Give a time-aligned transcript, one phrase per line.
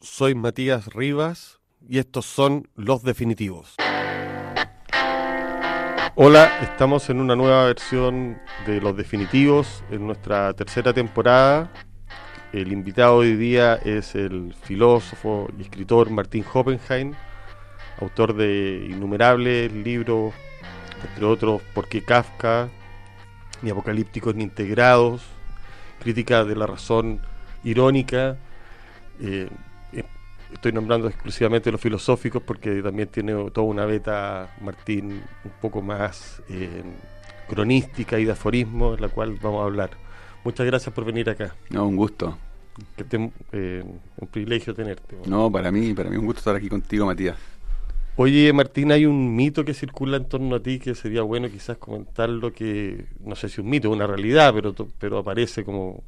[0.00, 3.74] soy Matías Rivas y estos son Los Definitivos.
[6.14, 11.72] Hola, estamos en una nueva versión de Los Definitivos en nuestra tercera temporada.
[12.52, 17.14] El invitado hoy día es el filósofo y escritor Martín Hoppenheim,
[18.00, 20.32] autor de innumerables libros,
[21.08, 22.68] entre otros ¿Por qué Kafka?
[23.62, 25.22] ni Apocalípticos ni Integrados,
[26.00, 27.20] crítica de la razón
[27.64, 28.36] irónica.
[29.20, 29.48] Eh,
[30.52, 36.42] estoy nombrando exclusivamente los filosóficos porque también tiene toda una beta, Martín, un poco más
[36.48, 36.82] eh,
[37.48, 39.90] cronística y de aforismo, en la cual vamos a hablar.
[40.44, 41.54] Muchas gracias por venir acá.
[41.70, 42.38] No, un gusto.
[42.96, 45.16] Que te, un privilegio tenerte.
[45.26, 47.36] No, para mí, para mí un gusto estar aquí contigo, Matías.
[48.20, 51.78] Oye, Martín, hay un mito que circula en torno a ti que sería bueno quizás
[51.78, 56.02] comentarlo, que no sé si un mito, una realidad, pero, pero aparece como...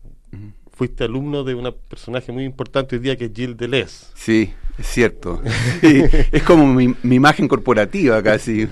[0.81, 4.07] Fuiste alumno de un personaje muy importante hoy día que es Gilles Deleuze.
[4.15, 5.43] Sí, es cierto.
[5.83, 8.67] es como mi, imagen corporativa casi.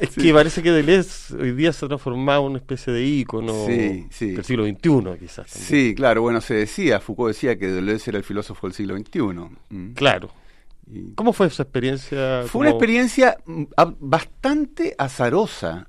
[0.00, 3.66] Es que parece que Deleuze hoy día se ha transformado en una especie de ícono
[3.66, 4.08] del
[4.42, 5.48] siglo XXI, quizás.
[5.48, 9.20] Sí, claro, bueno, se decía, Foucault decía que Deleuze era el filósofo del siglo XXI.
[9.70, 9.92] Mm.
[9.92, 10.28] Claro.
[11.14, 12.42] ¿Cómo fue esa experiencia?
[12.46, 13.64] Fue una experiencia mm,
[14.00, 15.88] bastante azarosa.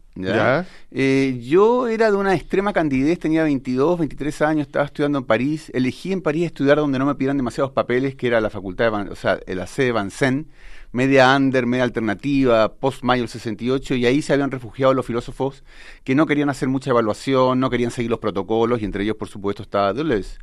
[0.91, 5.72] Eh, yo era de una extrema candidez, tenía 22, 23 años, estaba estudiando en París.
[5.73, 9.09] Elegí en París estudiar donde no me pidieran demasiados papeles, que era la facultad, de,
[9.09, 10.45] o sea, la sede de Vincennes,
[10.91, 15.63] media under, media alternativa, post-mayo del 68, y ahí se habían refugiado los filósofos
[16.03, 19.28] que no querían hacer mucha evaluación, no querían seguir los protocolos, y entre ellos, por
[19.28, 20.38] supuesto, estaba Deleuze.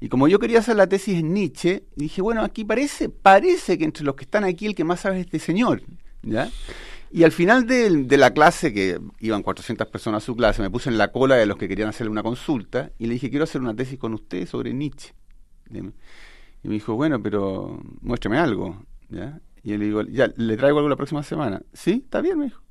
[0.00, 3.84] Y como yo quería hacer la tesis en Nietzsche, dije, bueno, aquí parece, parece que
[3.84, 5.82] entre los que están aquí el que más sabe es este señor,
[6.22, 6.50] ¿ya?
[7.10, 10.90] Y al final de, la clase, que iban 400 personas a su clase, me puse
[10.90, 13.60] en la cola de los que querían hacerle una consulta y le dije, quiero hacer
[13.60, 15.14] una tesis con usted sobre Nietzsche.
[15.70, 15.80] Y
[16.68, 19.40] me dijo, bueno, pero muéstrame algo, ¿ya?
[19.62, 21.62] Y yo le digo, ya, le traigo algo la próxima semana.
[21.72, 22.02] ¿Sí?
[22.04, 22.62] Está bien, me dijo.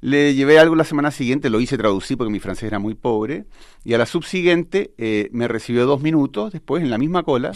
[0.00, 3.46] Le llevé algo la semana siguiente, lo hice traducir porque mi francés era muy pobre,
[3.84, 7.52] y a la subsiguiente eh, me recibió dos minutos después en la misma cola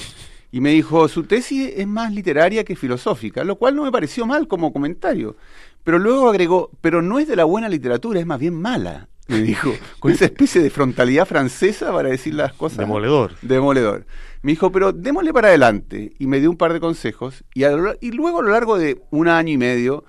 [0.53, 4.27] y me dijo, su tesis es más literaria que filosófica, lo cual no me pareció
[4.27, 5.37] mal como comentario.
[5.85, 9.43] Pero luego agregó, pero no es de la buena literatura, es más bien mala, me
[9.43, 12.79] dijo, con esa especie de frontalidad francesa para decir las cosas.
[12.79, 13.37] Demoledor.
[13.43, 14.05] Demoledor.
[14.43, 16.15] Me dijo, pero démosle para adelante.
[16.19, 17.45] Y me dio un par de consejos.
[17.55, 17.63] Y,
[18.01, 20.05] y luego a lo largo de un año y medio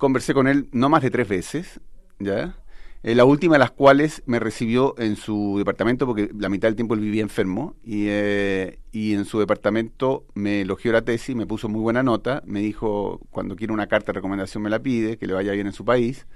[0.00, 1.80] conversé con él no más de tres veces,
[2.18, 2.56] ¿ya?
[3.02, 6.76] Eh, la última de las cuales me recibió en su departamento porque la mitad del
[6.76, 11.46] tiempo él vivía enfermo y, eh, y en su departamento me elogió la tesis, me
[11.46, 15.16] puso muy buena nota, me dijo cuando quiere una carta de recomendación me la pide,
[15.16, 16.26] que le vaya bien en su país.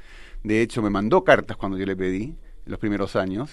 [0.43, 2.37] De hecho me mandó cartas cuando yo le pedí, en
[2.71, 3.51] los primeros años.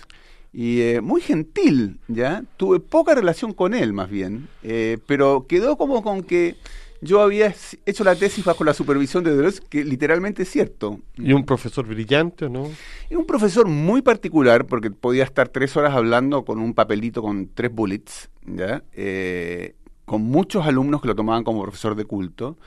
[0.53, 2.43] Y eh, muy gentil, ¿ya?
[2.57, 4.49] Tuve poca relación con él más bien,
[5.05, 6.57] pero quedó como con que
[7.01, 7.53] yo había
[7.85, 10.99] hecho la tesis bajo la supervisión de Deleuze, que literalmente es cierto.
[11.17, 12.69] ¿Y un profesor brillante o no?
[13.09, 17.49] Y un profesor muy particular, porque podía estar tres horas hablando con un papelito con
[17.53, 18.83] tres bullets, ¿ya?
[18.93, 19.75] Eh,
[20.05, 22.57] con muchos alumnos que lo tomaban como profesor de culto.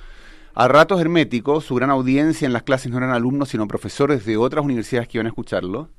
[0.55, 4.37] A ratos herméticos, su gran audiencia en las clases no eran alumnos, sino profesores de
[4.37, 5.91] otras universidades que iban a escucharlo.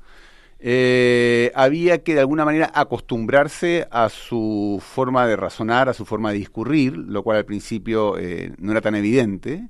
[0.60, 6.32] Eh, había que de alguna manera acostumbrarse a su forma de razonar, a su forma
[6.32, 9.68] de discurrir, lo cual al principio eh, no era tan evidente,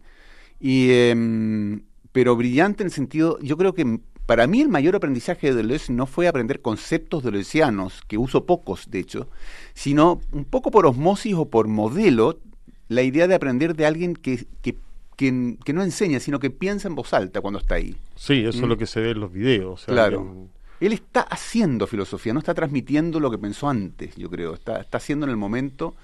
[0.59, 1.81] y, em,
[2.11, 5.91] pero brillante en el sentido, yo creo que para mí el mayor aprendizaje de Deleuze
[5.91, 9.27] no fue aprender conceptos deleuzianos, que uso pocos de hecho,
[9.73, 12.39] sino un poco por osmosis o por modelo,
[12.87, 14.75] la idea de aprender de alguien que, que
[15.15, 17.95] que, no enseña, sino que piensa en voz alta cuando está ahí.
[18.15, 18.79] Sí, eso es lo ¿Mm?
[18.79, 19.85] que se ve en los videos.
[19.85, 20.49] claro.
[20.85, 24.53] Él está haciendo filosofía, no está transmitiendo lo que pensó antes, yo creo.
[24.53, 25.95] Está, está haciendo en el momento,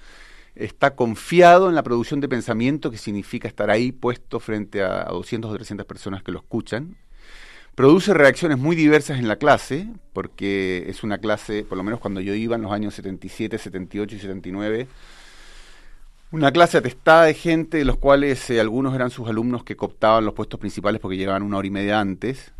[0.54, 5.50] está confiado en la producción de pensamiento, que significa estar ahí puesto frente a, 200
[5.50, 6.96] o 300 personas que lo escuchan.
[7.74, 12.20] Produce reacciones muy diversas en la clase, porque es una clase, por lo menos cuando
[12.20, 14.88] yo iba en los años 77, 78 y 79,
[16.32, 20.24] una clase atestada de gente, de los cuales eh, algunos eran sus alumnos que cooptaban
[20.24, 22.52] los puestos principales porque llegaban una hora y media antes.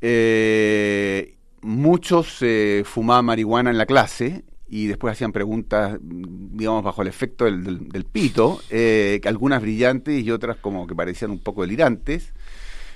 [0.00, 7.08] Eh, muchos eh, fumaban marihuana en la clase y después hacían preguntas, digamos, bajo el
[7.08, 12.32] efecto del, pito, eh, algunas brillantes y otras como que parecían un poco delirantes.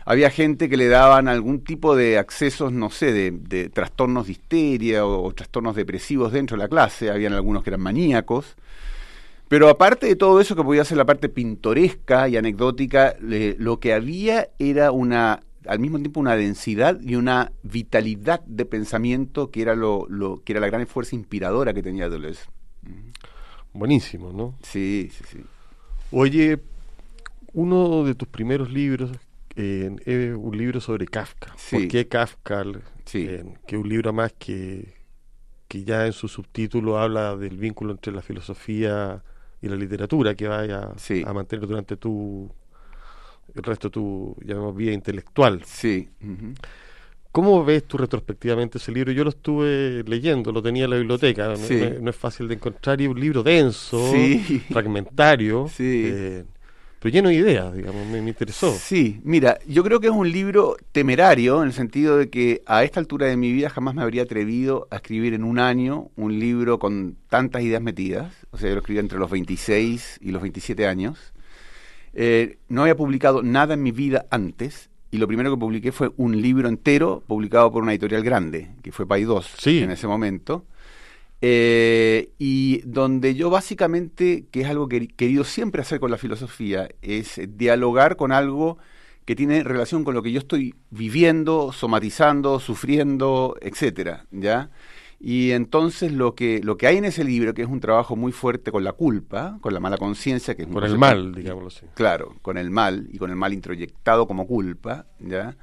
[0.06, 5.04] Había gente que le daban algún tipo de accesos, no sé, de, trastornos de histeria
[5.04, 7.10] o, trastornos depresivos dentro de la clase.
[7.10, 8.54] Habían algunos que eran maníacos.
[9.48, 13.94] Pero aparte de todo eso que podía ser la parte pintoresca y anecdótica, lo que
[13.94, 19.74] había era una al mismo tiempo una densidad y una vitalidad de pensamiento que era
[19.74, 20.06] lo,
[20.44, 22.44] que era la gran fuerza inspiradora que tenía Deleuze.
[23.72, 24.54] buenísimos, ¿no?
[24.62, 25.38] Sí, sí, sí.
[26.10, 26.60] Oye,
[27.52, 29.10] uno de tus primeros libros
[29.56, 31.54] eh, es un libro sobre Kafka.
[31.70, 32.64] ¿Por qué Kafka?
[33.04, 33.26] Sí.
[33.28, 34.94] Eh, que es un libro más que,
[35.68, 39.22] que ya en su subtítulo habla del vínculo entre la filosofía
[39.60, 40.90] y la literatura que vaya
[41.26, 42.50] a mantener durante tu
[43.54, 45.62] el resto de tu llamamos vida intelectual.
[45.64, 46.08] Sí.
[47.32, 49.10] ¿Cómo ves tú retrospectivamente ese libro?
[49.10, 51.54] Yo lo estuve leyendo, lo tenía en la biblioteca,
[52.00, 54.12] no, es fácil de encontrar, y un libro denso,
[54.70, 55.66] fragmentario.
[55.68, 56.04] Sí.
[56.06, 56.44] Eh,
[57.04, 58.72] pero lleno de ideas, digamos, me, interesó.
[58.72, 62.82] Sí, mira, yo creo que es un libro temerario en el sentido de que a
[62.82, 66.38] esta altura de mi vida jamás me habría atrevido a escribir en un año un
[66.38, 68.32] libro con tantas ideas metidas.
[68.52, 71.33] O sea, yo lo escribí entre los 26 y los 27 años.
[72.14, 76.10] Eh, no había publicado nada en mi vida antes y lo primero que publiqué fue
[76.16, 80.64] un libro entero publicado por una editorial grande, que fue Pay 2 en ese momento.
[81.40, 86.18] Eh, y donde yo básicamente, que es algo que he querido siempre hacer con la
[86.18, 88.78] filosofía, es dialogar con algo
[89.24, 94.70] que tiene relación con lo que yo estoy viviendo, somatizando, sufriendo, etcétera, ¿ya?
[95.26, 98.30] Y entonces lo que, lo que hay en ese libro, que es un trabajo muy
[98.30, 101.86] fuerte con la culpa, con la mala conciencia, que es Con el mal, digámoslo así.
[101.94, 105.56] Claro, con el mal y con el mal introyectado como culpa, ¿ya?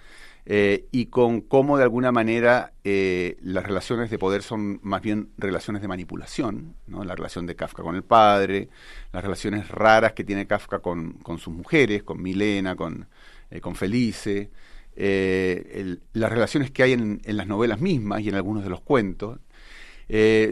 [0.47, 5.29] Eh, y con cómo de alguna manera eh, las relaciones de poder son más bien
[5.37, 7.03] relaciones de manipulación, ¿no?
[7.03, 8.67] la relación de Kafka con el padre,
[9.13, 13.07] las relaciones raras que tiene Kafka con, con sus mujeres, con Milena, con,
[13.51, 14.49] eh, con Felice,
[14.95, 19.37] las relaciones que hay en, en, las novelas mismas y en algunos de los cuentos.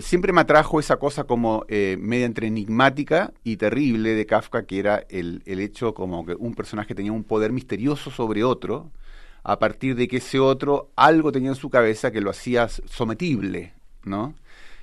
[0.02, 5.04] Siempre me atrajo esa cosa como media entre enigmática y terrible de Kafka, que era
[5.10, 8.92] el, el hecho como que un personaje tenía un poder misterioso sobre otro,
[9.44, 13.74] a partir de que ese otro algo tenía en su cabeza que lo hacía sometible,
[14.04, 14.36] ¿no?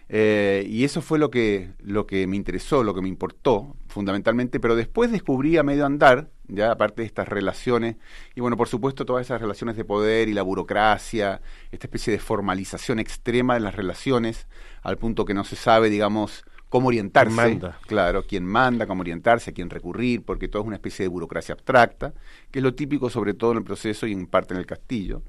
[0.09, 4.61] Eh, y eso fue lo que, lo que me interesó, lo que me importó, fundamentalmente,
[4.61, 7.97] pero después descubrí a medio andar, ya aparte de estas relaciones,
[8.37, 11.41] y bueno, por supuesto todas esas relaciones de poder y la burocracia,
[11.73, 14.47] esta especie de formalización extrema de las relaciones,
[14.83, 17.35] al punto que no se sabe, digamos, cómo orientarse.
[17.35, 17.79] Manda.
[17.87, 21.55] Claro, quién manda, cómo orientarse, a quién recurrir, porque todo es una especie de burocracia
[21.55, 22.15] abstracta,
[22.53, 25.23] que es lo típico sobre todo en el proceso y en parte en el castillo.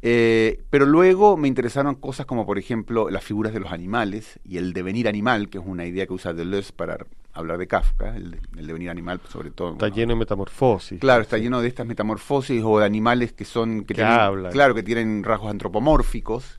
[0.00, 4.58] Eh, pero luego me interesaron cosas como, por ejemplo, las figuras de los animales y
[4.58, 6.98] el devenir animal, que es una idea que usa Deleuze para
[7.32, 9.72] hablar de Kafka, el, devenir animal, sobre todo.
[9.72, 11.00] Está lleno de metamorfosis.
[11.00, 13.84] Claro, está lleno de estas metamorfosis o de animales que son.
[13.84, 14.52] que, hablan.
[14.52, 16.58] Claro, que tienen rasgos antropomórficos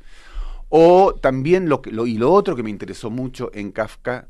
[0.69, 4.27] o también lo, que, lo y lo otro que me interesó mucho en Kafka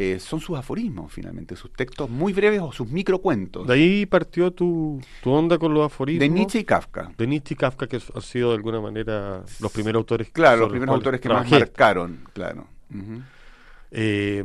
[0.00, 3.66] eh, son sus aforismos, finalmente, sus textos muy breves o sus microcuentos.
[3.66, 6.20] De ahí partió tu, tu onda con los aforismos.
[6.20, 7.10] De Nietzsche y Kafka.
[7.18, 10.30] De Nietzsche y Kafka, que han sido de alguna manera los primeros autores.
[10.30, 12.68] Claro, los primeros autores que más marcaron, claro.
[13.90, 14.44] Eh,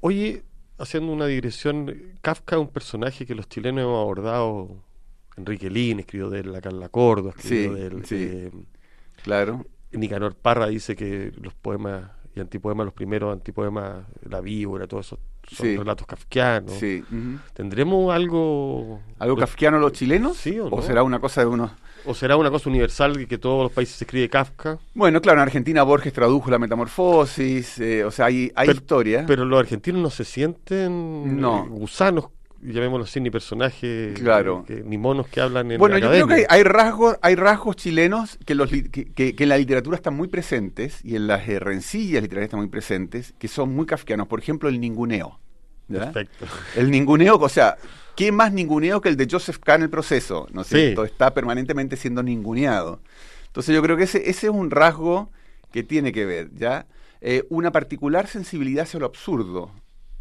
[0.00, 0.42] oye,
[0.78, 4.82] haciendo una digresión, Kafka es un personaje que los chilenos hemos abordado.
[5.36, 8.06] Enrique Lin escribió de él, la Carla Córdoba escribió de él.
[8.06, 8.50] Sí, eh,
[9.22, 9.66] claro.
[9.92, 15.18] Nicanor Parra dice que los poemas y antipoemas, los primeros antipoemas, La víbora, todos esos
[15.50, 16.72] son relatos kafkianos.
[16.72, 17.04] Sí.
[17.52, 19.00] ¿Tendremos algo...
[19.18, 20.36] ¿Algo kafkiano los chilenos?
[20.36, 21.72] Sí, o, ¿O será una cosa de unos...
[22.04, 24.78] ¿O será una cosa universal que, que todos los países se escribe Kafka?
[24.92, 29.24] Bueno, claro, en Argentina Borges tradujo la metamorfosis, eh, o sea, hay, hay historia.
[29.26, 31.64] Pero los argentinos no se sienten no.
[31.68, 32.30] gusanos
[32.62, 34.64] llamémoslo así, ni personajes, claro.
[34.84, 38.54] ni monos que hablan en Bueno, yo creo que hay, rasgos, hay rasgos chilenos que,
[38.54, 42.60] los, que, en la literatura están muy presentes y en las eh, rencillas literarias están
[42.60, 44.28] muy presentes, que son muy kafkianos.
[44.28, 45.38] Por ejemplo, el ninguneo.
[45.88, 46.46] Perfecto.
[46.76, 47.76] El ninguneo, o sea,
[48.16, 50.46] ¿qué más ninguneo que el de Joseph Kahn el proceso?
[50.52, 51.04] ¿No es cierto?
[51.04, 53.00] Está permanentemente siendo ninguneado.
[53.46, 55.30] Entonces yo creo que ese, ese es un rasgo
[55.72, 56.86] que tiene que ver, ¿ya?
[57.20, 59.70] Eh, una particular sensibilidad hacia lo absurdo,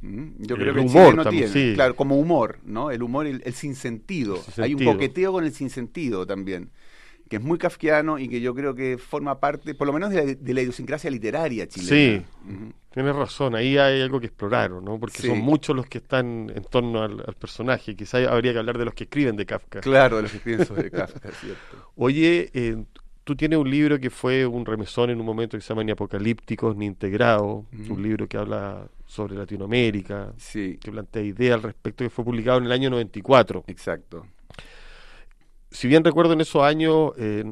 [0.02, 2.90] yo creo que el humor no tiene, claro, como humor, ¿no?
[2.92, 4.42] El humor, el, el sinsentido.
[4.58, 6.72] Hay un coqueteo con el sinsentido también,
[7.30, 10.54] que es muy kafkiano y que yo creo que forma parte, por lo menos, de
[10.54, 11.90] la, idiosincrasia literaria chilena.
[11.90, 12.26] Sí,
[12.92, 15.00] tienes razón, ahí hay algo que explorar, ¿no?
[15.00, 18.86] Porque son muchos los que están en torno al, personaje, quizás habría que hablar de
[18.86, 19.82] los que escriben de Kafka.
[19.82, 21.92] Claro, de los que escriben sobre Kafka, cierto.
[21.96, 22.84] Oye, eh,
[23.24, 25.92] tú tienes un libro que fue un remesón en un momento que se llama Ni
[25.92, 30.78] Apocalípticos ni Integrado, un libro que habla sobre Latinoamérica, sí.
[30.82, 33.66] que plantea ideas al respecto, que fue publicado en el año 94.
[33.68, 34.26] Exacto.
[35.70, 37.44] Si bien recuerdo en esos años, eh,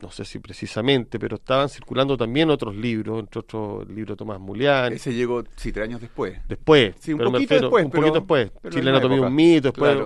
[0.00, 4.18] no sé si precisamente, pero estaban circulando también otros libros, entre otros el libro de
[4.18, 4.92] Tomás Mulián.
[4.92, 6.38] Ese llegó, sí, tres años después.
[6.48, 7.84] Después, sí, un poquito después.
[7.84, 8.52] Un poquito después.
[8.70, 9.98] Chile Anatomía un mito, después,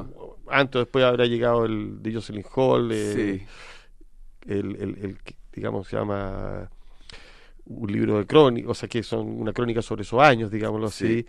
[0.49, 3.47] antes después habrá llegado el de Jocelyn Hall, eh, sí.
[4.47, 5.19] El, el, el,
[5.53, 6.71] digamos, se llama
[7.67, 11.27] un libro de crónica, o sea, que son una crónica sobre esos años, digámoslo así.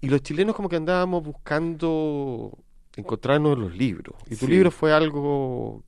[0.00, 2.56] Y los chilenos como que andábamos buscando
[2.96, 4.14] encontrarnos en los libros.
[4.30, 5.82] Y tu libro fue algo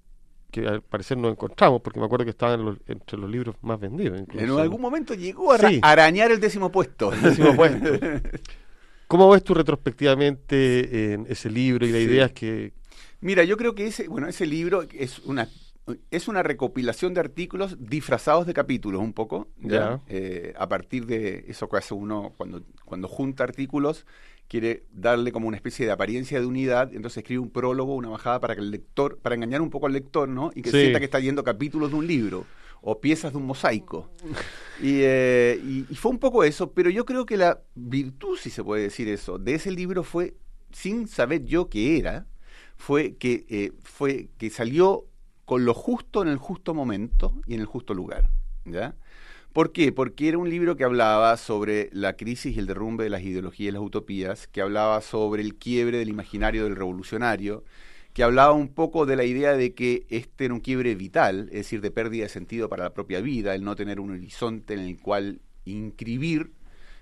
[0.50, 2.54] que al parecer no encontramos, porque me acuerdo que estaba
[2.86, 4.22] entre los libros más vendidos.
[4.32, 7.12] En algún momento llegó a arañar el décimo puesto.
[7.12, 7.88] El décimo puesto.
[9.06, 12.72] ¿Cómo ves tú retrospectivamente en ese libro y la idea es que...
[13.20, 15.48] Mira, yo creo que ese, bueno, ese libro es una
[16.10, 20.00] es una recopilación de artículos disfrazados de capítulos un poco, ¿ya?
[20.08, 24.06] Eh, a partir de eso que hace uno cuando, cuando junta artículos,
[24.48, 28.40] quiere darle como una especie de apariencia de unidad, entonces escribe un prólogo, una bajada
[28.40, 30.50] para que el lector, para engañar un poco al lector, ¿no?
[30.54, 32.46] Y que sienta que está viendo capítulos de un libro
[32.80, 34.10] o piezas de un mosaico.
[34.82, 38.62] Eh, y, y, fue un poco eso, pero yo creo que la virtud, si se
[38.62, 40.34] puede decir eso, de ese libro fue,
[40.70, 42.26] sin saber yo qué era,
[42.76, 45.06] fue que, eh, fue que salió
[45.46, 48.28] con lo justo en el justo momento y en el justo lugar.
[48.66, 48.94] ¿ya?
[49.54, 49.92] ¿Por qué?
[49.92, 53.70] Porque era un libro que hablaba sobre la crisis y el derrumbe de las ideologías
[53.70, 57.64] y las utopías, que hablaba sobre el quiebre del imaginario del revolucionario,
[58.12, 61.58] que hablaba un poco de la idea de que este era un quiebre vital, es
[61.58, 64.80] decir, de pérdida de sentido para la propia vida, el no tener un horizonte en
[64.80, 66.52] el cual inscribir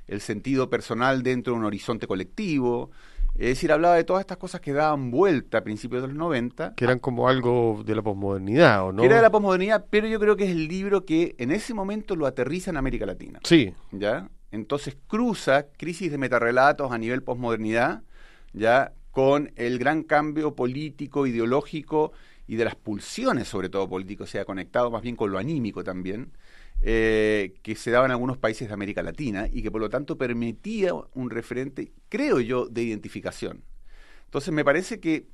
[0.06, 2.90] el sentido personal dentro de un horizonte colectivo,
[3.34, 6.74] es decir, hablaba de todas estas cosas que daban vuelta a principios de los 90.
[6.76, 9.02] Que eran como algo de la posmodernidad, ¿o no?
[9.02, 11.74] Que era de la posmodernidad, pero yo creo que es el libro que en ese
[11.74, 13.40] momento lo aterriza en América Latina.
[13.42, 13.74] Sí.
[13.90, 14.28] ¿Ya?
[14.52, 18.02] Entonces cruza crisis de metarrelatos a nivel posmodernidad,
[18.52, 18.92] ¿ya?
[19.10, 22.12] Con el gran cambio político, ideológico
[22.46, 25.82] y de las pulsiones, sobre todo político, o sea, conectado más bien con lo anímico
[25.82, 26.30] también,
[26.86, 30.18] eh, que se daba en algunos países de América Latina y que por lo tanto
[30.18, 33.64] permitía un referente, creo yo, de identificación.
[34.26, 35.26] Entonces me parece que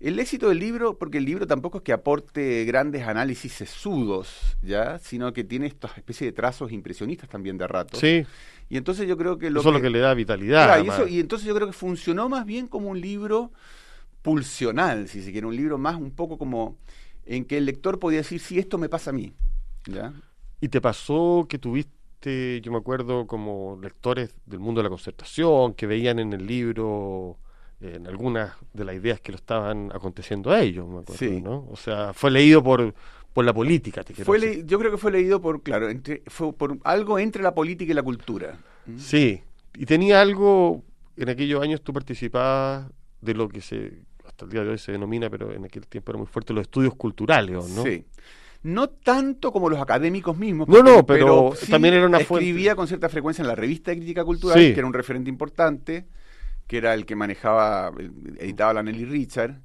[0.00, 4.98] el éxito del libro, porque el libro tampoco es que aporte grandes análisis sesudos, ¿ya?
[4.98, 7.96] Sino que tiene estas especies de trazos impresionistas también de rato.
[7.96, 8.26] Sí.
[8.68, 10.82] Y entonces yo creo que lo eso es lo que le da vitalidad.
[11.08, 13.52] y, entonces yo creo que funcionó más bien como un libro
[14.22, 16.76] pulsional, si se quiere, un libro más un poco como
[17.24, 19.32] en que el lector podía decir, sí, esto me pasa a mí.
[19.86, 20.12] ¿ya?
[20.60, 25.74] ¿Y te pasó que tuviste, yo me acuerdo, como lectores del mundo de la concertación,
[25.74, 27.38] que veían en el libro
[27.80, 31.66] en algunas de las ideas que lo estaban aconteciendo a ellos, me acuerdo, ¿no?
[31.70, 32.92] O sea, fue leído por,
[33.32, 36.78] por la política, te fue Yo creo que fue leído por, claro, entre, fue por
[36.82, 38.58] algo entre la política y la cultura.
[38.86, 38.98] ¿Mm?
[38.98, 39.40] Sí,
[39.74, 40.82] y tenía algo,
[41.16, 44.90] en aquellos años tú participabas de lo que se, hasta el día de hoy se
[44.90, 47.84] denomina, pero en aquel tiempo era muy fuerte, los estudios culturales, ¿no?
[47.84, 48.04] Sí
[48.62, 50.68] no tanto como los académicos mismos.
[50.68, 52.48] No, no, pero, también era una fuente.
[52.48, 56.06] Escribía con cierta frecuencia en la revista de crítica cultural, que era un referente importante,
[56.66, 57.92] que era el que manejaba,
[58.38, 59.60] editaba la Nelly Richard.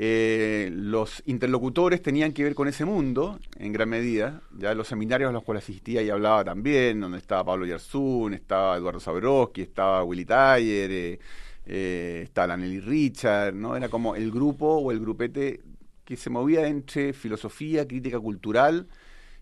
[0.00, 4.42] Eh, los interlocutores tenían que ver con ese mundo, en gran medida.
[4.56, 8.76] Ya los seminarios a los cuales asistía y hablaba también, donde estaba Pablo Yarzún, estaba
[8.76, 11.18] Eduardo Sabrowski, estaba Willy Taller, eh,
[11.66, 13.76] eh, estaba la Nelly Richard, ¿no?
[13.76, 15.60] Era como el grupo o el grupete
[16.08, 18.86] que se movía entre filosofía, crítica cultural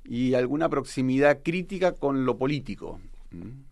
[0.03, 3.01] y alguna proximidad crítica con lo político.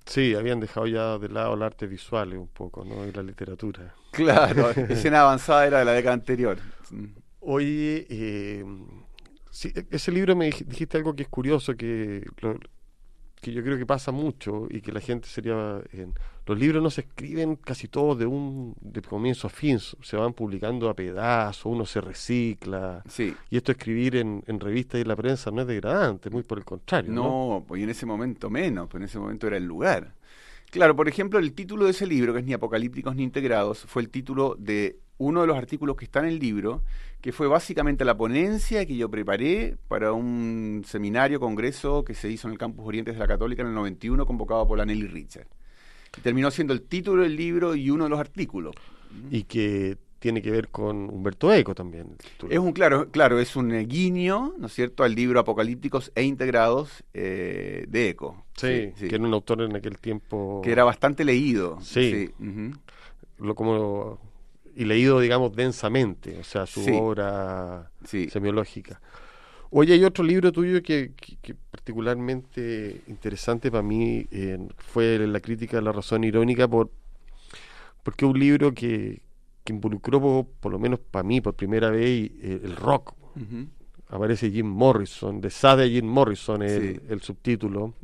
[0.07, 3.05] Sí, habían dejado ya de lado el arte visual un poco, ¿no?
[3.05, 3.93] Y la literatura.
[4.13, 6.59] Claro, escena avanzada era de la década anterior.
[7.41, 8.65] Oye, eh,
[9.65, 12.25] e-, ese libro me dijiste algo que es curioso, que
[13.45, 15.83] que yo creo que pasa mucho y que la gente sería...
[16.47, 20.33] los libros no se escriben casi todos de un de comienzo a fin, se van
[20.33, 23.03] publicando a pedazos, uno se recicla.
[23.07, 23.35] Sí.
[23.51, 26.57] Y esto escribir en, en revistas y en la prensa no es degradante, muy por
[26.57, 27.13] el contrario.
[27.13, 30.15] No, no, pues en ese momento menos, pues en ese momento era el lugar.
[30.71, 34.01] Claro, por ejemplo, el título de ese libro, que es Ni Apocalípticos ni Integrados, fue
[34.01, 36.83] el título de uno de los artículos que está en el libro,
[37.21, 42.49] que fue básicamente la ponencia que yo preparé para un seminario, congreso que se hizo
[42.49, 45.47] en el Campus Orientes de la Católica en el 91, convocado por la Nelly Richard.
[46.17, 48.75] Y terminó siendo el título del libro y uno de los artículos.
[49.31, 52.17] Y que tiene que ver con Humberto Eco también.
[52.49, 57.05] Es un claro, claro, es un guiño, ¿no es cierto?, al libro Apocalípticos e Integrados
[57.13, 58.47] eh, de Eco.
[58.57, 61.79] Sí, que era un autor en aquel tiempo que era bastante leído.
[61.83, 62.31] Sí.
[63.37, 64.19] Lo como
[64.77, 69.01] y leído, digamos, densamente, o sea, su obra semiológica.
[69.71, 71.11] Oye, hay otro libro tuyo que,
[71.71, 76.91] particularmente interesante para mí eh, fue La crítica de la razón irónica, por,
[78.03, 79.21] porque un libro que,
[79.67, 83.15] involucró, por, lo menos para mí, por primera vez, eh, el rock.
[84.09, 87.95] Aparece Jim Morrison, de Sade Jim Morrison, el, el subtítulo.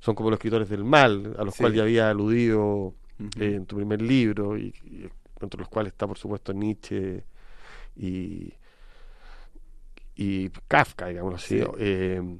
[0.00, 2.92] son como los escritores del mal, a los cuales ya había aludido
[3.38, 4.74] en tu primer libro, y
[5.40, 7.24] entre los cuales está por supuesto Nietzsche
[7.96, 8.52] y,
[10.14, 11.62] y Kafka, digamos así.
[11.78, 12.38] Eh,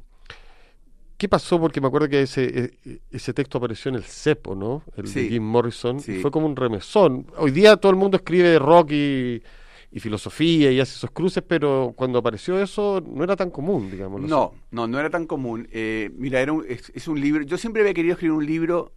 [1.16, 1.58] ¿Qué pasó?
[1.58, 4.82] Porque me acuerdo que ese, e, ese texto apareció en el CEPO, ¿no?
[4.96, 5.98] El de Jim Morrison.
[5.98, 7.26] Y fue como un remesón.
[7.38, 9.42] Hoy día todo el mundo escribe rock y,
[9.98, 14.20] filosofía y hace esos cruces, pero cuando apareció eso no era tan común, digamos.
[14.20, 15.66] No, no, no era tan común.
[15.72, 17.42] Eh, mira, era es, un libro.
[17.44, 18.92] Yo siempre había querido escribir un libro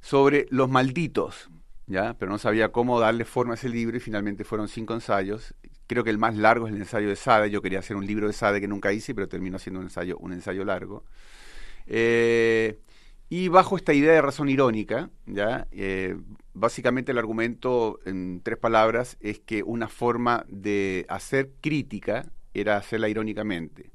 [0.00, 1.48] sobre los malditos,
[1.90, 2.14] ¿ya?
[2.14, 5.54] Pero no sabía cómo darle forma a ese libro y finalmente fueron cinco ensayos.
[5.88, 7.50] Creo que el más largo es el ensayo de Sade.
[7.50, 10.16] Yo quería hacer un libro de Sade que nunca hice, pero terminó siendo un ensayo,
[10.18, 11.04] un ensayo largo.
[11.88, 12.78] Eh,
[13.28, 15.66] y bajo esta idea de razón irónica, ¿ya?
[15.72, 16.16] Eh,
[16.54, 23.08] básicamente el argumento en tres palabras es que una forma de hacer crítica era hacerla
[23.08, 23.90] irónicamente.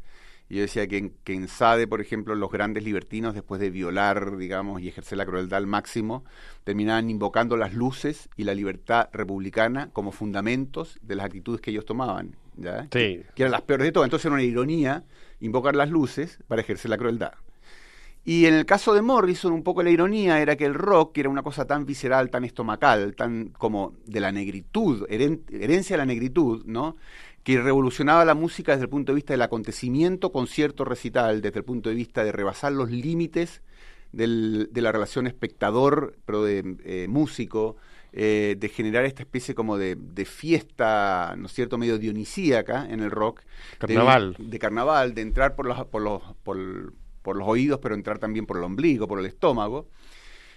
[0.47, 4.37] Yo decía que en, que en Sade, por ejemplo, los grandes libertinos, después de violar,
[4.37, 6.23] digamos, y ejercer la crueldad al máximo,
[6.63, 11.85] terminaban invocando las luces y la libertad republicana como fundamentos de las actitudes que ellos
[11.85, 12.87] tomaban, ¿ya?
[13.33, 14.05] que eran las peores de todas.
[14.07, 15.03] Entonces era una ironía
[15.39, 17.33] invocar las luces para ejercer la crueldad.
[18.27, 21.21] Y en el caso de Morrison, un poco la ironía era que el rock, que
[21.21, 26.07] era una cosa tan visceral, tan estomacal, tan como de la negritud, herencia de la
[26.07, 26.97] negritud, ¿no?
[27.45, 31.63] Que revolucionaba la música desde el punto de vista del acontecimiento, concierto, recital, desde el
[31.63, 33.61] punto de vista de rebasar los límites
[34.11, 37.75] de la relación espectador, pero de eh, músico,
[38.13, 43.11] eh, de generar esta especie como de, fiesta, ¿no es cierto?, medio dionisíaca en el
[43.11, 43.41] rock.
[43.77, 44.35] Carnaval.
[44.39, 48.47] De, carnaval, de entrar por los, por los, por, por los oídos, pero entrar también
[48.47, 49.87] por el ombligo, por el estómago.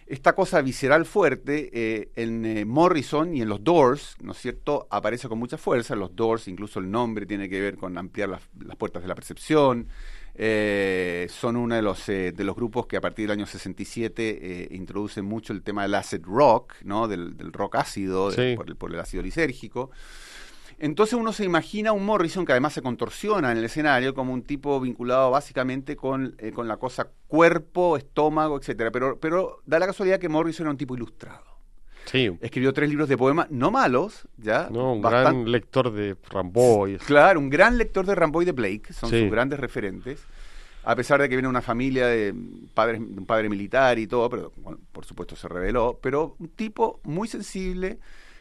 [0.09, 4.89] Esta cosa visceral fuerte eh, en eh, Morrison y en los Doors, ¿no es cierto?,
[4.91, 5.95] aparece con mucha fuerza.
[5.95, 8.41] Los Doors, incluso el nombre tiene que ver con ampliar las,
[8.79, 9.87] puertas de la percepción.
[10.35, 15.27] Eh, son uno de los, de los grupos que a partir del año 67 introducen
[15.27, 17.07] mucho el tema del acid rock, ¿no?
[17.07, 19.91] del, rock ácido, por, el, por el ácido lisérgico.
[20.81, 24.43] Entonces uno se imagina un Morrison que además se contorsiona en el escenario como un
[24.43, 28.93] tipo vinculado básicamente con, eh, con la cosa cuerpo, estómago, etcétera.
[28.93, 31.49] Pero, pero da la casualidad que Morrison era un tipo ilustrado.
[32.05, 32.31] Sí.
[32.41, 34.69] Escribió tres libros de poemas, no malos, ya.
[34.71, 36.97] No, un gran lector de Ramboy.
[36.99, 40.25] Claro, un gran lector de Ramboy y de Blake, son sus grandes referentes.
[40.85, 42.35] A pesar de que viene una familia de
[42.73, 44.53] padres, un padre militar y todo, pero
[44.91, 45.99] por supuesto se reveló.
[46.01, 47.99] Pero un tipo muy sensible,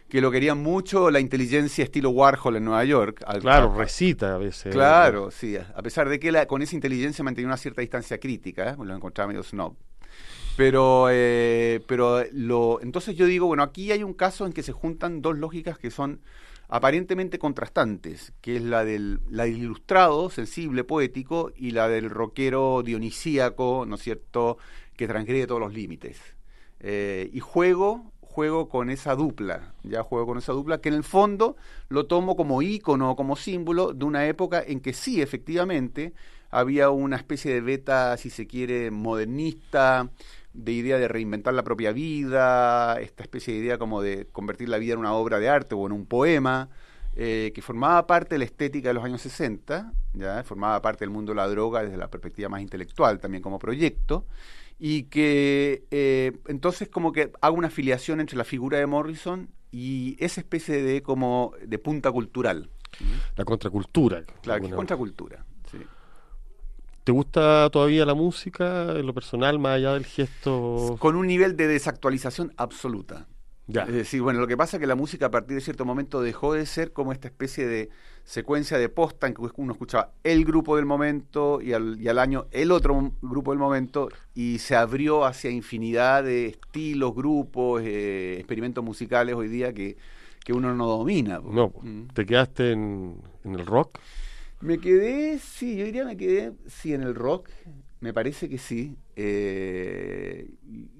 [0.09, 3.23] que lo querían mucho la inteligencia estilo Warhol en Nueva York.
[3.41, 4.73] claro, recita a veces.
[4.73, 5.57] Claro, sí.
[5.57, 8.75] A pesar de que la, con esa inteligencia mantenía una cierta distancia crítica, ¿eh?
[8.81, 9.75] lo encontraba medio snob.
[10.55, 14.71] Pero, eh, pero lo, entonces yo digo, bueno, aquí hay un caso en que se
[14.71, 16.21] juntan dos lógicas que son
[16.69, 23.85] aparentemente contrastantes, que es la del, la ilustrado, sensible, poético, y la del rockero dionisíaco,
[23.87, 24.57] ¿no es cierto?,
[24.95, 26.19] que transgrede todos los límites.
[26.79, 31.03] Eh, y juego juego con esa dupla, ya juego con esa dupla, que en el
[31.03, 31.55] fondo
[31.89, 36.13] lo tomo como ícono, como símbolo de una época en que sí, efectivamente,
[36.51, 40.11] había una especie de beta, si se quiere, modernista,
[40.53, 44.77] de idea de reinventar la propia vida, esta especie de idea como de convertir la
[44.77, 46.69] vida en una obra de arte o en un poema,
[47.15, 50.43] eh, que formaba parte de la estética de los años 60, ¿ya?
[50.43, 54.27] formaba parte del mundo de la droga desde la perspectiva más intelectual, también como proyecto,
[54.79, 60.15] y que eh, entonces como que hago una afiliación entre la figura de Morrison y
[60.19, 62.69] esa especie de como de punta cultural.
[63.35, 64.23] La contracultura.
[64.41, 65.79] Claro, contracultura, sí.
[67.03, 70.97] ¿Te gusta todavía la música en lo personal, más allá del gesto?
[70.99, 73.27] Con un nivel de desactualización absoluta.
[73.67, 76.21] Es decir, bueno, lo que pasa es que la música a partir de cierto momento
[76.21, 77.89] dejó de ser como esta especie de
[78.27, 82.19] secuencia de posta en que uno escuchaba el grupo del momento y al, y al
[82.19, 88.35] año el otro grupo del momento y se abrió hacia infinidad de estilos, grupos, eh,
[88.37, 89.95] experimentos musicales hoy día que,
[90.43, 91.39] que uno no domina.
[91.39, 92.07] No, mm.
[92.13, 93.97] ¿te quedaste en, en el rock?
[94.59, 97.49] Me quedé, sí, yo diría me quedé, sí, en el rock,
[97.99, 98.95] me parece que sí.
[99.15, 100.49] Eh,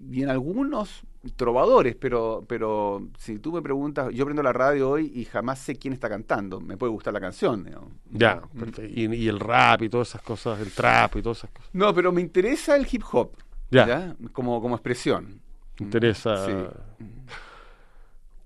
[0.09, 1.03] y en algunos
[1.35, 5.75] trovadores, pero, pero si tú me preguntas, yo prendo la radio hoy y jamás sé
[5.75, 6.59] quién está cantando.
[6.59, 7.67] Me puede gustar la canción.
[8.11, 9.13] Ya, mm.
[9.13, 11.69] y, el rap y todas esas cosas, el trap y todas esas cosas.
[11.73, 13.31] No, pero me interesa el hip hop,
[13.69, 15.41] ya, Como, como expresión.
[15.79, 16.45] Me interesa.
[16.45, 16.51] Sí.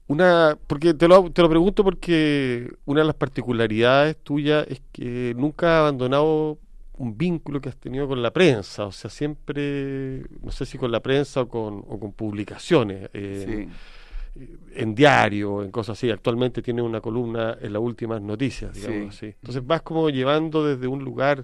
[0.07, 5.33] Una, porque te lo, te lo pregunto porque una de las particularidades tuyas es que
[5.37, 6.57] nunca has abandonado
[7.01, 10.91] un vínculo que has tenido con la prensa, o sea, siempre, no sé si con
[10.91, 16.11] la prensa o con, o con publicaciones, en, diario, en cosas así.
[16.11, 19.25] Actualmente tiene una columna en las últimas noticias, digamos así.
[19.25, 21.43] Entonces vas como llevando desde un lugar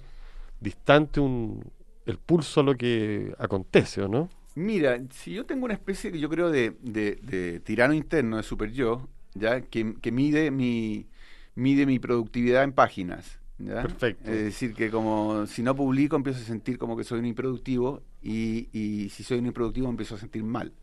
[0.60, 1.64] distante un,
[2.06, 4.30] el pulso a lo que acontece, ¿o no?
[4.54, 8.72] Mira, si yo tengo una especie que yo creo de, de, tirano interno, de super
[8.72, 11.08] yo, ya que, que mide mi
[11.56, 14.30] mide mi productividad en páginas Perfecto.
[14.30, 18.04] Es decir, que como si no publico empiezo a sentir como que soy un improductivo
[18.22, 20.74] y, y si soy un improductivo empiezo a sentir mal.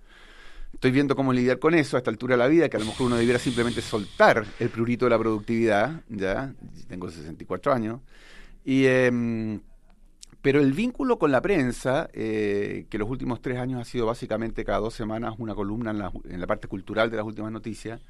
[0.72, 2.86] Estoy viendo cómo lidiar con eso a esta altura de la vida, que a lo
[2.86, 6.52] mejor uno debiera simplemente soltar el prurito de la productividad, ya,
[6.88, 8.00] tengo 64 años,
[8.64, 8.84] y...
[8.84, 9.60] Eh,
[10.44, 14.62] pero el vínculo con la prensa, eh, que los últimos tres años ha sido básicamente
[14.62, 18.02] cada dos semanas una columna en la, en la parte cultural de las últimas noticias,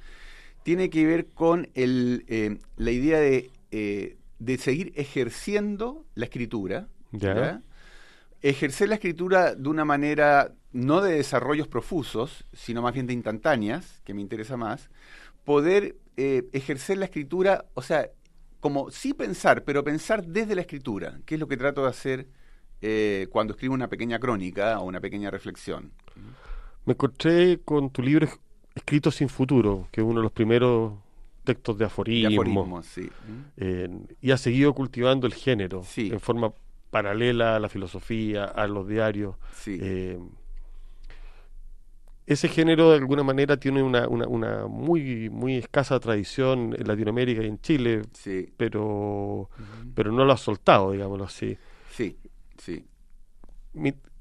[0.64, 6.88] tiene que ver con el, eh, la idea de, eh, de, seguir ejerciendo la escritura.
[8.42, 14.02] Ejercer la escritura de una manera no de desarrollos profusos, sino más bien de instantáneas,
[14.04, 14.90] que me interesa más.
[15.44, 18.10] Poder ejercer la escritura, o sea,
[18.60, 22.26] como sí pensar, pero pensar desde la escritura, que es lo que trato de hacer
[22.80, 25.92] eh, cuando escribo una pequeña crónica o una pequeña reflexión.
[26.86, 28.26] Me encontré con tu libro
[28.74, 30.94] Escrito sin futuro, que es uno de los primeros
[31.44, 32.82] textos de aforismo.
[32.82, 33.08] sí.
[33.56, 33.88] Eh,
[34.20, 36.52] y ha seguido cultivando el género en forma
[36.90, 39.36] paralela a la filosofía, a los diarios.
[39.54, 39.78] Sí.
[39.80, 40.18] Eh,
[42.26, 47.42] ese género de alguna manera tiene una, una, una, muy muy escasa tradición en Latinoamérica
[47.42, 48.02] y en Chile,
[48.56, 49.50] pero
[49.94, 51.58] pero no lo has soltado, digámoslo así.
[51.90, 52.16] Sí,
[52.56, 52.86] sí.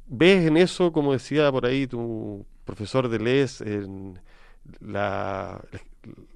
[0.06, 4.20] ¿Ves en eso, como decía por ahí tu profesor de Les, en
[4.80, 5.64] la,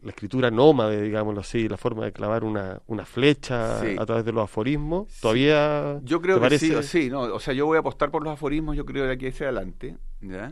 [0.02, 4.32] la, escritura nómade, digámoslo así, la forma de clavar una, una flecha a través de
[4.32, 5.08] los aforismos?
[5.20, 8.34] ¿Todavía Yo creo que sí, sí, no, o sea, yo voy a apostar por los
[8.34, 10.52] aforismos, yo creo de aquí hacia adelante, ¿ya?,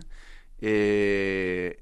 [0.59, 1.77] eh,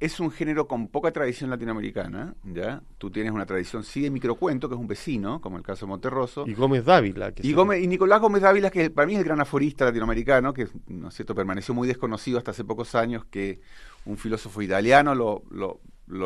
[0.00, 2.82] es un género con poca tradición latinoamericana, ¿ya?
[2.98, 5.90] Tú tienes una tradición, sí, de microcuento, que es un vecino, como el caso de
[5.90, 6.44] Monterroso.
[6.46, 7.32] Y Gómez Dávila.
[7.32, 10.52] Que y, Gómez, y Nicolás Gómez Dávila, que para mí es el gran aforista latinoamericano,
[10.52, 13.60] que, ¿no es cierto?, permaneció muy desconocido hasta hace pocos años, que
[14.04, 15.80] un filósofo italiano lo, lo,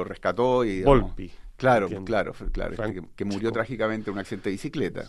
[0.05, 0.83] rescató y...
[0.83, 1.31] Volpi.
[1.57, 5.09] Claro, claro, claro, este que, murió trágicamente en un accidente de bicicleta.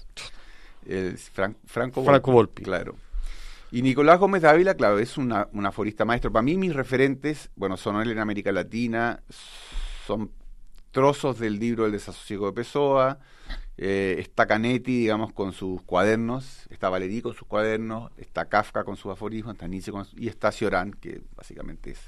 [0.85, 2.63] El Franco, Franco Volpi.
[2.63, 2.95] Claro.
[3.71, 6.31] Y Nicolás Gómez Dávila, claro, es una, un aforista maestro.
[6.31, 9.21] Para mí mis referentes, bueno, son él en América Latina,
[10.05, 10.31] son
[10.91, 13.19] trozos del libro El desasosiego de Pessoa,
[13.77, 18.95] eh, está Canetti, digamos, con sus cuadernos, está Valerí con sus cuadernos, está Kafka con
[18.95, 21.99] sus aforismos, está Nietzsche con y está Cioran, que básicamente es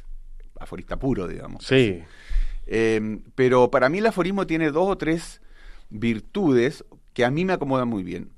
[0.60, 1.66] aforista puro, digamos.
[1.66, 2.02] Sí.
[2.68, 5.42] Eh, pero para mí el aforismo tiene dos o tres
[5.90, 8.30] virtudes que a mí me acomodan muy bien.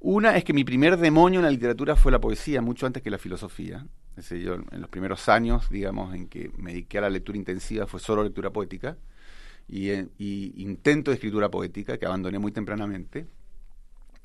[0.00, 3.10] Una es que mi primer demonio en la literatura fue la poesía, mucho antes que
[3.10, 3.86] la filosofía.
[4.16, 7.38] Es decir, yo en los primeros años, digamos, en que me dediqué a la lectura
[7.38, 8.96] intensiva fue solo lectura poética
[9.68, 13.26] y, eh, intento de escritura poética que abandoné muy tempranamente.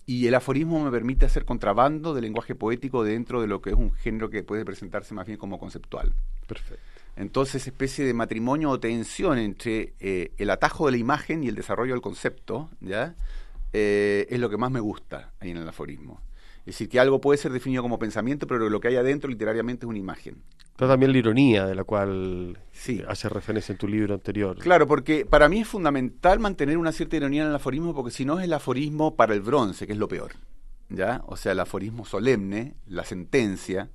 [0.06, 3.76] Y el aforismo me permite hacer contrabando de lenguaje poético dentro de lo que es
[3.76, 6.14] un género que puede presentarse más bien como conceptual.
[6.48, 6.82] Perfecto.
[7.18, 11.56] Entonces, especie de matrimonio o tensión entre eh, el atajo de la imagen y el
[11.56, 13.16] desarrollo del concepto, ¿ya?
[13.74, 16.22] Eh, es lo que más me gusta ahí en el aforismo.
[16.60, 19.86] Es decir, que algo puede ser definido como pensamiento, pero lo que hay adentro literariamente
[19.86, 20.44] es una imagen.
[20.76, 23.04] Pero también la ironía de la cual sí.
[23.08, 24.58] hace referencia en tu libro anterior.
[24.60, 28.26] Claro, porque para mí es fundamental mantener una cierta ironía en el aforismo, porque si
[28.26, 30.34] no es el aforismo para el bronce, que es lo peor.
[30.90, 31.24] ¿ya?
[31.28, 33.90] O sea, el aforismo solemne, la sentencia,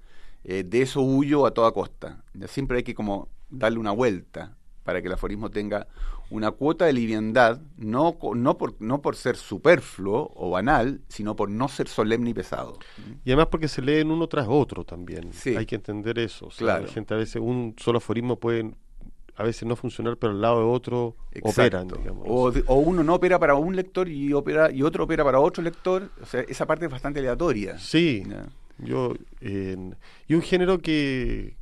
[0.44, 2.22] eh, de eso huyo a toda costa.
[2.34, 2.48] ¿ya?
[2.48, 5.86] Siempre hay que como darle una vuelta para que el aforismo tenga
[6.30, 11.50] una cuota de liviandad, no, no, por, no por ser superfluo o banal, sino por
[11.50, 12.78] no ser solemne y pesado.
[13.24, 15.30] Y además porque se leen uno tras otro también.
[15.56, 16.48] Hay que entender eso.
[16.56, 16.86] claro.
[16.86, 18.72] La gente a veces, un solo aforismo puede
[19.36, 21.88] a veces no funcionar, pero al lado de otro operan.
[21.88, 22.26] Digamos.
[22.28, 25.62] O, o, uno no opera para un lector y opera y otro opera para otro
[25.62, 26.10] lector.
[26.20, 27.78] O sea, esa parte es bastante aleatoria.
[27.78, 28.24] Sí.
[28.82, 31.56] Yo, y un género que,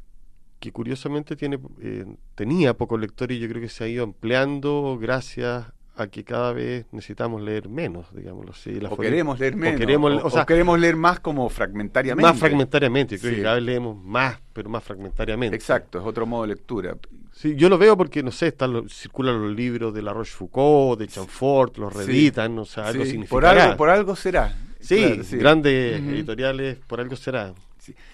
[0.59, 4.99] que curiosamente tiene eh, tenía pocos lectores y yo creo que se ha ido empleando
[5.01, 8.79] gracias a que cada vez necesitamos leer menos, digámoslo así.
[8.89, 9.75] o queremos leer menos.
[9.75, 12.23] O queremos, o, queremos leer más como fragmentariamente.
[12.23, 15.57] Más fragmentariamente, creo que cada vez leemos más, pero más fragmentariamente.
[15.57, 16.97] Exacto, es otro modo de lectura.
[17.33, 21.09] Sí, yo lo veo porque, no sé, están circulan los libros de La Rochefoucauld, de
[21.09, 23.05] Chanfort, los reeditan, o sea, algo.
[23.29, 24.55] Por algo, por algo será.
[24.81, 27.55] Sí, grandes editoriales, por algo será.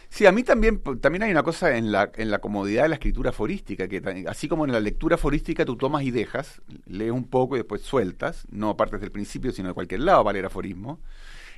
[0.09, 0.27] Sí.
[0.27, 3.31] a mí también, también hay una cosa en la, en la comodidad de la escritura
[3.31, 7.57] aforística, que así como en la lectura aforística tú tomas y dejas, lees un poco
[7.57, 11.01] y después sueltas, no partes del principio, sino de cualquier lado para leer aforismo.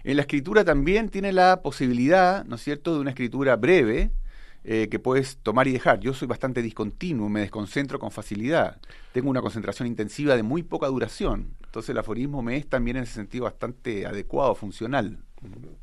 [0.05, 4.11] En la escritura también tiene la posibilidad, ¿no es cierto?, de una escritura breve,
[4.65, 6.01] eh, que puedes tomar y dejar.
[6.01, 8.79] Yo soy bastante discontinuo, me desconcentro con facilidad.
[9.13, 11.55] Tengo una concentración intensiva de muy poca duración.
[11.79, 15.17] Entonces el aforismo me es también en ese sentido bastante adecuado, funcional.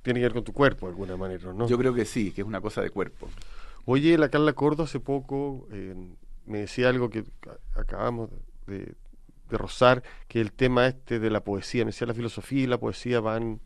[0.02, 1.70] Tiene que ver con tu cuerpo de alguna manera, ¿no?
[1.70, 3.30] Yo creo que sí, que es una cosa de cuerpo.
[3.86, 5.70] Oye, la Carla Cordo hace poco
[6.46, 7.24] me decía algo que
[7.76, 8.30] acabamos
[8.68, 8.94] de,
[9.50, 11.86] de rozar, que el tema este de la poesía.
[11.86, 13.62] Me decía, la filosofía y la poesía van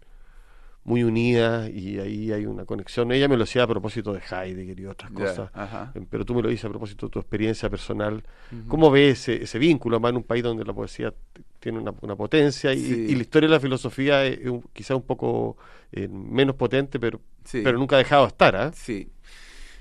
[0.84, 3.12] muy unidas y ahí hay una conexión.
[3.12, 5.52] Ella me lo decía a propósito de Heidegger y otras cosas,
[5.94, 8.24] em, pero tú me lo dices a propósito de tu experiencia personal.
[8.68, 11.14] ¿Cómo ves ese, vínculo, además en un país donde la poesía
[11.60, 14.40] tiene una, potencia y, la historia de la filosofía es,
[14.74, 15.58] quizá un poco
[15.92, 17.20] eh, menos potente, pero,
[17.52, 18.56] pero nunca ha dejado de estar?
[18.56, 18.72] ¿ah?
[18.74, 19.10] Sí.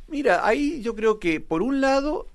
[0.08, 2.26] Mira, ahí yo creo que por un lado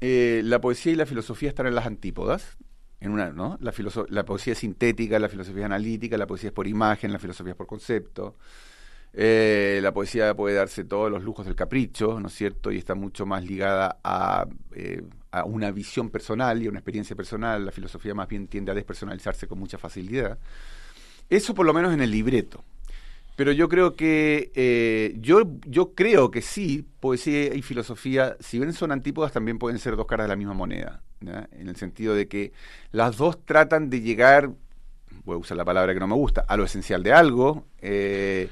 [0.00, 2.56] eh, la poesía y la filosofía están en las antípodas,
[3.00, 3.58] en una, ¿no?
[3.60, 3.72] La,
[4.08, 7.52] la poesía es sintética, la filosofía es analítica, la poesía es por imagen, la filosofía
[7.52, 8.36] es por concepto.
[9.18, 12.70] Eh, la poesía puede darse todos los lujos del capricho, ¿no es cierto?
[12.70, 15.02] Y está mucho más ligada a, eh,
[15.44, 17.64] una visión personal y a una experiencia personal.
[17.64, 20.38] La filosofía más bien tiende a despersonalizarse con mucha facilidad.
[21.28, 22.64] Eso por lo menos en el libreto.
[23.36, 28.72] Pero yo creo que eh, yo, yo creo que sí, poesía y filosofía, si bien
[28.72, 32.28] son antípodas, también pueden ser dos caras de la misma moneda, en el sentido de
[32.28, 32.52] que
[32.92, 34.50] las dos tratan de llegar,
[35.24, 37.66] voy a usar la palabra que no me gusta, a lo esencial de algo.
[37.82, 38.48] Eh,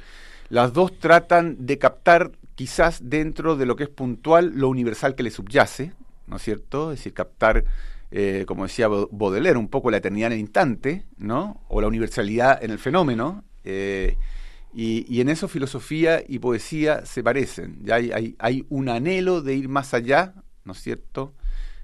[0.51, 5.23] las dos tratan de captar quizás dentro de lo que es puntual lo universal que
[5.23, 5.92] le subyace,
[6.27, 6.93] ¿no es cierto?
[6.93, 7.65] Es decir, captar,
[8.11, 11.63] eh, como decía Baudelaire, un poco la eternidad en el instante, ¿no?
[11.69, 13.45] O la universalidad en el fenómeno.
[14.75, 17.79] Y, en eso filosofía y poesía se parecen.
[17.85, 20.35] Ya hay, hay, un anhelo de ir más allá,
[20.65, 21.33] ¿no es cierto?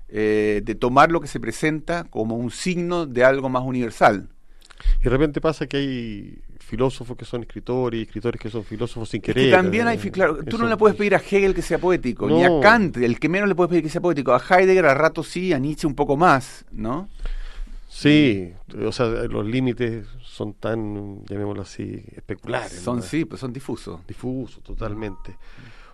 [0.09, 4.29] Eh, de tomar lo que se presenta como un signo de algo más universal.
[5.01, 9.09] Y de repente pasa que hay filósofos que son escritores y escritores que son filósofos
[9.09, 9.51] sin querer.
[9.51, 12.61] también hay, claro, tú no le puedes pedir a Hegel que sea poético, ni a
[12.61, 14.33] Kant, el que menos le puedes pedir que sea poético.
[14.33, 17.09] A Heidegger a rato sí, a Nietzsche un poco más, ¿no?
[17.89, 18.53] Sí,
[18.87, 22.73] o sea, los límites son tan, llamémoslo así, especulares.
[22.73, 24.07] Son, sí, pues son difusos.
[24.07, 25.37] Difusos, totalmente.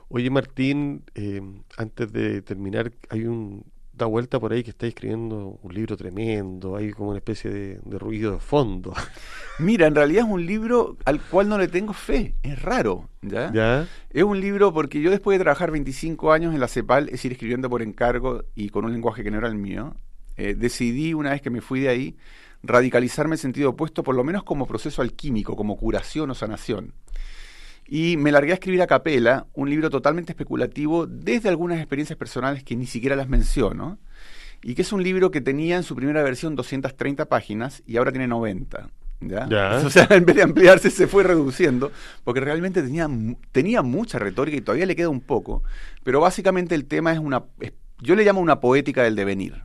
[0.09, 1.41] Oye, Martín, eh,
[1.79, 3.65] antes de terminar, hay un
[3.97, 7.99] da vuelta por ahí que está escribiendo un libro tremendo, hay como una especie de,
[7.99, 8.93] ruido de fondo.
[9.59, 13.51] Mira, en realidad es un libro al cual no le tengo fe, es raro, ¿ya?
[13.53, 13.89] ¿ya?
[14.11, 17.33] Es un libro porque yo después de trabajar 25 años en la CEPAL, es decir,
[17.33, 19.97] escribiendo por encargo y con un lenguaje que no era el mío,
[20.37, 22.17] eh, decidí una vez que me fui de ahí
[22.63, 26.93] radicalizarme en sentido opuesto, por lo menos como proceso alquímico, como curación o sanación.
[27.89, 32.65] Y me largué a escribir a capela un libro totalmente especulativo desde algunas experiencias personales
[32.65, 33.99] que ni siquiera las menciono,
[34.63, 38.11] y que es un libro que tenía en su primera versión 230 páginas y ahora
[38.11, 38.89] tiene 90.
[39.21, 39.81] ¿ya?
[39.87, 41.93] O sea, en vez de ampliarse se fue reduciendo,
[42.25, 43.09] porque realmente tenía,
[43.53, 45.63] tenía mucha retórica y todavía le queda un poco,
[46.03, 47.45] pero básicamente el tema es una,
[48.01, 49.63] yo le llamo una poética del devenir.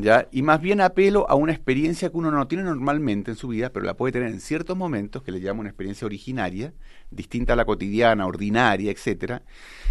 [0.00, 0.28] ¿Ya?
[0.30, 3.70] Y más bien apelo a una experiencia que uno no tiene normalmente en su vida,
[3.70, 6.72] pero la puede tener en ciertos momentos, que le llamo una experiencia originaria,
[7.10, 9.42] distinta a la cotidiana, ordinaria, etcétera,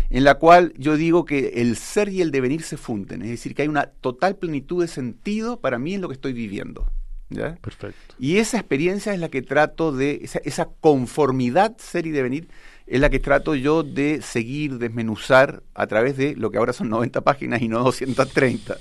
[0.09, 3.55] en la cual yo digo que el ser y el devenir se funden, es decir,
[3.55, 6.87] que hay una total plenitud de sentido para mí en lo que estoy viviendo.
[7.29, 7.55] ¿ya?
[7.55, 8.15] Perfecto.
[8.19, 12.47] Y esa experiencia es la que trato de, esa, esa conformidad ser y devenir,
[12.85, 16.89] es la que trato yo de seguir, desmenuzar a través de lo que ahora son
[16.89, 18.77] 90 páginas y no 230.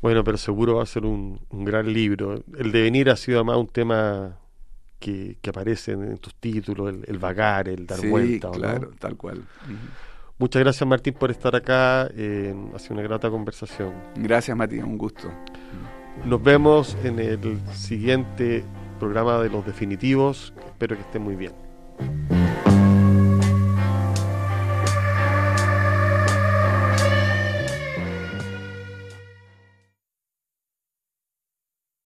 [0.00, 2.42] Bueno, pero seguro va a ser un, gran libro.
[2.56, 4.38] El devenir ha sido además un tema
[4.98, 8.50] que, aparece en, tus títulos, el, vagar, el dar vuelta.
[8.50, 9.44] claro, tal cual.
[10.38, 12.08] Muchas gracias Martín por estar acá.
[12.14, 13.92] Eh, ha sido una grata conversación.
[14.16, 15.30] Gracias Martín, un gusto.
[16.24, 18.64] Nos vemos en el siguiente
[18.98, 20.54] programa de los definitivos.
[20.66, 21.52] Espero que estén muy bien.